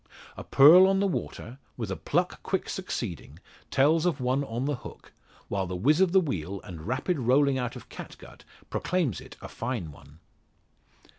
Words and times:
A 0.35 0.43
purl 0.43 0.87
on 0.87 0.99
the 0.99 1.05
water, 1.05 1.59
with 1.77 1.91
a 1.91 1.95
pluck 1.95 2.41
quick 2.41 2.67
succeeding, 2.69 3.37
tells 3.69 4.03
of 4.07 4.19
one 4.19 4.43
on 4.43 4.65
the 4.65 4.77
hook, 4.77 5.11
while 5.47 5.67
the 5.67 5.75
whizz 5.77 6.01
of 6.01 6.11
the 6.11 6.19
wheel 6.19 6.59
and 6.63 6.87
rapid 6.87 7.19
rolling 7.19 7.59
out 7.59 7.75
of 7.75 7.87
catgut 7.87 8.43
proclaims 8.71 9.21
it 9.21 9.37
a 9.43 9.47
fine 9.47 9.91
one. 9.91 10.17